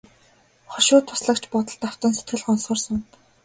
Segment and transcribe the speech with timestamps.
[0.71, 3.01] Хошуу туслагч бодолд автан сэтгэл гонсгор сууна.